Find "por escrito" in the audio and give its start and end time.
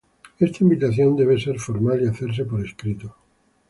2.45-3.15